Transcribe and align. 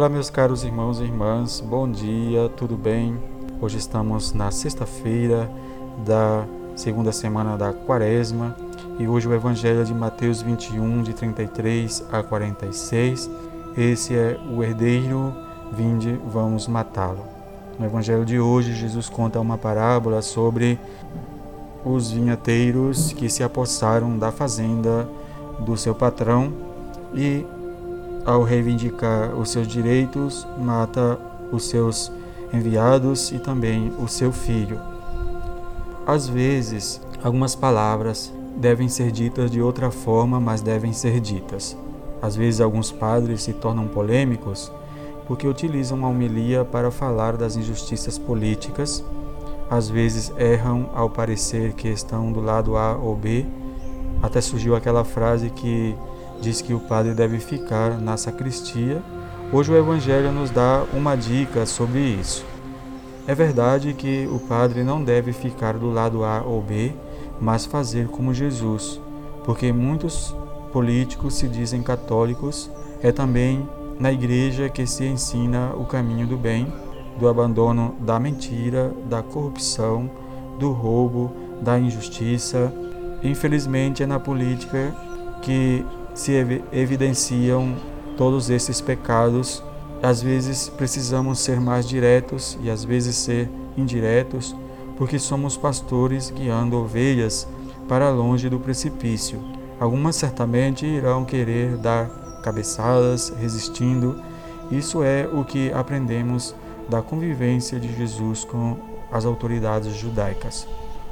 Olá, 0.00 0.08
meus 0.08 0.30
caros 0.30 0.64
irmãos 0.64 0.98
e 0.98 1.04
irmãs, 1.04 1.60
bom 1.60 1.86
dia, 1.86 2.48
tudo 2.56 2.74
bem? 2.74 3.18
Hoje 3.60 3.76
estamos 3.76 4.32
na 4.32 4.50
sexta-feira 4.50 5.46
da 6.06 6.46
segunda 6.74 7.12
semana 7.12 7.54
da 7.58 7.74
Quaresma 7.74 8.56
e 8.98 9.06
hoje 9.06 9.28
o 9.28 9.34
Evangelho 9.34 9.82
é 9.82 9.84
de 9.84 9.92
Mateus 9.92 10.40
21, 10.40 11.02
de 11.02 11.12
33 11.12 12.02
a 12.10 12.22
46. 12.22 13.28
Esse 13.76 14.16
é 14.16 14.40
o 14.50 14.64
herdeiro, 14.64 15.34
vinde, 15.70 16.18
vamos 16.32 16.66
matá-lo. 16.66 17.26
No 17.78 17.84
Evangelho 17.84 18.24
de 18.24 18.40
hoje, 18.40 18.72
Jesus 18.72 19.06
conta 19.06 19.38
uma 19.38 19.58
parábola 19.58 20.22
sobre 20.22 20.80
os 21.84 22.10
vinhateiros 22.10 23.12
que 23.12 23.28
se 23.28 23.42
apossaram 23.42 24.18
da 24.18 24.32
fazenda 24.32 25.06
do 25.58 25.76
seu 25.76 25.94
patrão 25.94 26.50
e 27.14 27.44
ao 28.24 28.42
reivindicar 28.42 29.34
os 29.34 29.50
seus 29.50 29.66
direitos, 29.66 30.46
mata 30.58 31.18
os 31.52 31.64
seus 31.64 32.12
enviados 32.52 33.32
e 33.32 33.38
também 33.38 33.92
o 33.98 34.08
seu 34.08 34.32
filho. 34.32 34.80
Às 36.06 36.28
vezes, 36.28 37.00
algumas 37.22 37.54
palavras 37.54 38.32
devem 38.56 38.88
ser 38.88 39.10
ditas 39.10 39.50
de 39.50 39.60
outra 39.60 39.90
forma, 39.90 40.40
mas 40.40 40.60
devem 40.60 40.92
ser 40.92 41.20
ditas. 41.20 41.76
Às 42.20 42.36
vezes, 42.36 42.60
alguns 42.60 42.90
padres 42.90 43.42
se 43.42 43.52
tornam 43.52 43.86
polêmicos 43.86 44.70
porque 45.26 45.46
utilizam 45.46 46.04
a 46.04 46.08
homilia 46.08 46.64
para 46.64 46.90
falar 46.90 47.36
das 47.36 47.54
injustiças 47.56 48.18
políticas. 48.18 49.04
Às 49.70 49.88
vezes, 49.88 50.32
erram 50.36 50.90
ao 50.92 51.08
parecer 51.08 51.72
que 51.74 51.88
estão 51.88 52.32
do 52.32 52.40
lado 52.40 52.76
A 52.76 52.96
ou 52.96 53.14
B. 53.14 53.46
Até 54.20 54.40
surgiu 54.40 54.74
aquela 54.74 55.04
frase 55.04 55.48
que 55.50 55.94
diz 56.40 56.60
que 56.60 56.74
o 56.74 56.80
padre 56.80 57.14
deve 57.14 57.38
ficar 57.38 58.00
na 58.00 58.16
sacristia. 58.16 59.02
Hoje 59.52 59.72
o 59.72 59.76
Evangelho 59.76 60.32
nos 60.32 60.50
dá 60.50 60.84
uma 60.94 61.16
dica 61.16 61.66
sobre 61.66 62.00
isso. 62.00 62.44
É 63.26 63.34
verdade 63.34 63.92
que 63.92 64.26
o 64.32 64.38
padre 64.38 64.82
não 64.82 65.02
deve 65.04 65.32
ficar 65.32 65.74
do 65.74 65.90
lado 65.90 66.24
A 66.24 66.42
ou 66.42 66.62
B, 66.62 66.92
mas 67.40 67.66
fazer 67.66 68.08
como 68.08 68.34
Jesus, 68.34 69.00
porque 69.44 69.72
muitos 69.72 70.34
políticos 70.72 71.34
se 71.34 71.48
dizem 71.48 71.82
católicos, 71.82 72.70
é 73.02 73.12
também 73.12 73.68
na 73.98 74.12
igreja 74.12 74.68
que 74.68 74.86
se 74.86 75.04
ensina 75.04 75.72
o 75.76 75.84
caminho 75.84 76.26
do 76.26 76.36
bem, 76.36 76.72
do 77.18 77.28
abandono 77.28 77.94
da 78.00 78.18
mentira, 78.18 78.92
da 79.08 79.22
corrupção, 79.22 80.10
do 80.58 80.72
roubo, 80.72 81.32
da 81.60 81.78
injustiça. 81.78 82.72
Infelizmente 83.22 84.02
é 84.02 84.06
na 84.06 84.18
política 84.18 84.94
que 85.42 85.84
se 86.20 86.32
evidenciam 86.70 87.74
todos 88.16 88.50
esses 88.50 88.80
pecados. 88.80 89.62
Às 90.02 90.22
vezes 90.22 90.68
precisamos 90.68 91.38
ser 91.38 91.58
mais 91.58 91.88
diretos 91.88 92.58
e 92.62 92.70
às 92.70 92.84
vezes 92.84 93.16
ser 93.16 93.48
indiretos, 93.76 94.54
porque 94.98 95.18
somos 95.18 95.56
pastores 95.56 96.30
guiando 96.30 96.76
ovelhas 96.76 97.48
para 97.88 98.10
longe 98.10 98.50
do 98.50 98.60
precipício. 98.60 99.40
Algumas 99.80 100.16
certamente 100.16 100.84
irão 100.84 101.24
querer 101.24 101.78
dar 101.78 102.08
cabeçadas, 102.42 103.32
resistindo. 103.40 104.20
Isso 104.70 105.02
é 105.02 105.26
o 105.32 105.42
que 105.42 105.72
aprendemos 105.72 106.54
da 106.88 107.00
convivência 107.00 107.80
de 107.80 107.96
Jesus 107.96 108.44
com 108.44 108.76
as 109.10 109.24
autoridades 109.24 109.94
judaicas. 109.94 110.68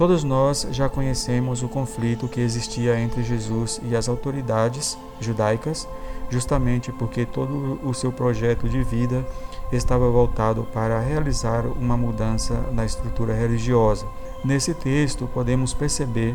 Todos 0.00 0.24
nós 0.24 0.66
já 0.70 0.88
conhecemos 0.88 1.62
o 1.62 1.68
conflito 1.68 2.26
que 2.26 2.40
existia 2.40 2.98
entre 2.98 3.22
Jesus 3.22 3.78
e 3.84 3.94
as 3.94 4.08
autoridades 4.08 4.96
judaicas, 5.20 5.86
justamente 6.30 6.90
porque 6.90 7.26
todo 7.26 7.78
o 7.84 7.92
seu 7.92 8.10
projeto 8.10 8.66
de 8.66 8.82
vida 8.82 9.22
estava 9.70 10.08
voltado 10.08 10.66
para 10.72 10.98
realizar 11.00 11.66
uma 11.66 11.98
mudança 11.98 12.54
na 12.72 12.86
estrutura 12.86 13.34
religiosa. 13.34 14.06
Nesse 14.42 14.72
texto, 14.72 15.28
podemos 15.34 15.74
perceber 15.74 16.34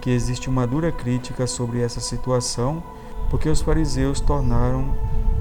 que 0.00 0.10
existe 0.10 0.48
uma 0.48 0.64
dura 0.64 0.92
crítica 0.92 1.48
sobre 1.48 1.80
essa 1.80 1.98
situação, 1.98 2.80
porque 3.28 3.48
os 3.48 3.60
fariseus 3.60 4.20
tornaram 4.20 4.94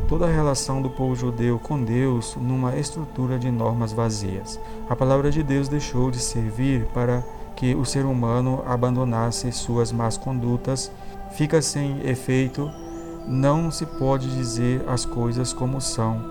toda 0.07 0.25
a 0.25 0.31
relação 0.31 0.81
do 0.81 0.89
povo 0.89 1.15
judeu 1.15 1.59
com 1.59 1.79
Deus 1.83 2.35
numa 2.35 2.75
estrutura 2.77 3.37
de 3.37 3.51
normas 3.51 3.93
vazias. 3.93 4.59
A 4.89 4.95
palavra 4.95 5.29
de 5.29 5.43
Deus 5.43 5.69
deixou 5.69 6.09
de 6.09 6.17
servir 6.17 6.87
para 6.95 7.23
que 7.59 7.75
o 7.75 7.83
ser 7.83 8.05
humano 8.05 8.63
abandonasse 8.65 9.51
suas 9.51 9.91
más 9.91 10.17
condutas, 10.17 10.89
fica 11.31 11.61
sem 11.61 11.99
efeito, 12.07 12.71
não 13.27 13.69
se 13.69 13.85
pode 13.85 14.33
dizer 14.33 14.81
as 14.87 15.03
coisas 15.03 15.51
como 15.51 15.81
são. 15.81 16.23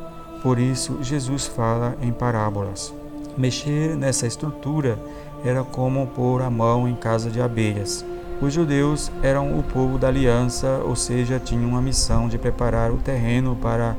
Por 0.43 0.59
isso, 0.59 0.99
Jesus 1.03 1.47
fala 1.47 1.95
em 2.01 2.11
parábolas. 2.13 2.95
Mexer 3.37 3.95
nessa 3.95 4.27
estrutura 4.27 4.99
era 5.45 5.63
como 5.63 6.07
pôr 6.07 6.41
a 6.41 6.49
mão 6.49 6.89
em 6.89 6.95
casa 6.95 7.31
de 7.31 7.43
abelhas. 7.43 8.03
Os 8.41 8.55
judeus 8.55 9.13
eram 9.23 9.59
o 9.59 9.63
povo 9.63 9.99
da 9.99 10.09
aliança, 10.09 10.81
ou 10.83 10.97
seja, 10.97 11.39
tinham 11.39 11.77
a 11.77 11.83
missão 11.83 12.27
de 12.27 12.39
preparar 12.39 12.91
o 12.91 12.97
terreno 12.97 13.55
para 13.55 13.95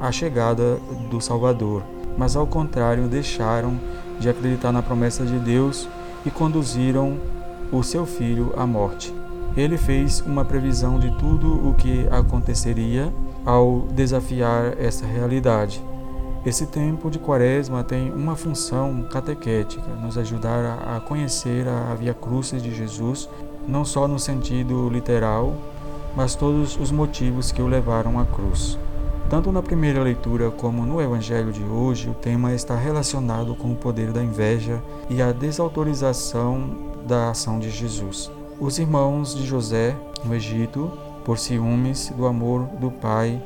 a 0.00 0.10
chegada 0.10 0.80
do 1.08 1.20
Salvador. 1.20 1.84
Mas, 2.18 2.34
ao 2.34 2.46
contrário, 2.46 3.06
deixaram 3.06 3.78
de 4.18 4.28
acreditar 4.28 4.72
na 4.72 4.82
promessa 4.82 5.24
de 5.24 5.38
Deus 5.38 5.88
e 6.24 6.30
conduziram 6.30 7.18
o 7.70 7.82
seu 7.82 8.04
filho 8.06 8.52
à 8.56 8.66
morte. 8.66 9.14
Ele 9.56 9.76
fez 9.76 10.20
uma 10.20 10.44
previsão 10.44 10.98
de 10.98 11.10
tudo 11.18 11.68
o 11.68 11.74
que 11.74 12.06
aconteceria 12.10 13.12
ao 13.44 13.80
desafiar 13.92 14.74
essa 14.78 15.04
realidade. 15.04 15.82
Esse 16.44 16.66
tempo 16.66 17.10
de 17.10 17.18
Quaresma 17.18 17.84
tem 17.84 18.10
uma 18.10 18.34
função 18.34 19.04
catequética, 19.10 19.94
nos 20.02 20.18
ajudar 20.18 20.82
a 20.86 21.00
conhecer 21.00 21.68
a 21.68 21.94
Via 21.94 22.14
Crucis 22.14 22.62
de 22.62 22.74
Jesus, 22.74 23.28
não 23.68 23.84
só 23.84 24.08
no 24.08 24.18
sentido 24.18 24.88
literal, 24.88 25.54
mas 26.16 26.34
todos 26.34 26.76
os 26.76 26.90
motivos 26.90 27.52
que 27.52 27.62
o 27.62 27.68
levaram 27.68 28.18
à 28.18 28.24
cruz. 28.24 28.78
Tanto 29.28 29.50
na 29.50 29.62
primeira 29.62 30.02
leitura 30.02 30.50
como 30.50 30.84
no 30.84 31.00
Evangelho 31.00 31.52
de 31.52 31.62
hoje, 31.64 32.08
o 32.08 32.14
tema 32.14 32.52
está 32.54 32.76
relacionado 32.76 33.54
com 33.54 33.72
o 33.72 33.76
poder 33.76 34.12
da 34.12 34.22
inveja 34.22 34.82
e 35.08 35.22
a 35.22 35.32
desautorização 35.32 36.92
da 37.06 37.30
ação 37.30 37.58
de 37.58 37.70
Jesus. 37.70 38.30
Os 38.60 38.78
irmãos 38.78 39.34
de 39.34 39.46
José, 39.46 39.96
no 40.24 40.34
Egito, 40.34 40.90
por 41.24 41.38
ciúmes 41.38 42.12
do 42.16 42.26
amor 42.26 42.66
do 42.78 42.90
pai 42.90 43.42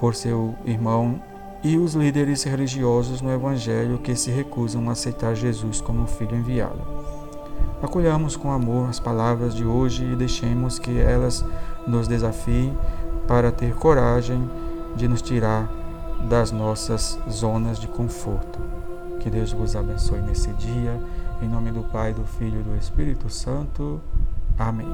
por 0.00 0.14
seu 0.14 0.54
irmão, 0.64 1.20
e 1.62 1.76
os 1.76 1.92
líderes 1.92 2.42
religiosos 2.44 3.20
no 3.20 3.30
Evangelho 3.30 3.98
que 3.98 4.16
se 4.16 4.30
recusam 4.30 4.88
a 4.88 4.92
aceitar 4.92 5.34
Jesus 5.34 5.82
como 5.82 6.06
filho 6.06 6.34
enviado. 6.34 6.80
Acolhamos 7.82 8.34
com 8.34 8.50
amor 8.50 8.88
as 8.88 8.98
palavras 8.98 9.54
de 9.54 9.62
hoje 9.62 10.04
e 10.04 10.16
deixemos 10.16 10.78
que 10.78 10.98
elas 10.98 11.44
nos 11.86 12.08
desafiem 12.08 12.76
para 13.28 13.52
ter 13.52 13.74
coragem 13.74 14.48
de 14.96 15.08
nos 15.08 15.22
tirar 15.22 15.68
das 16.28 16.50
nossas 16.50 17.18
zonas 17.30 17.78
de 17.78 17.88
conforto. 17.88 18.58
Que 19.20 19.30
Deus 19.30 19.52
vos 19.52 19.76
abençoe 19.76 20.20
nesse 20.20 20.50
dia. 20.54 20.98
Em 21.42 21.48
nome 21.48 21.70
do 21.70 21.82
Pai, 21.82 22.12
do 22.12 22.24
Filho 22.24 22.60
e 22.60 22.62
do 22.62 22.76
Espírito 22.76 23.28
Santo. 23.28 24.00
Amém. 24.58 24.88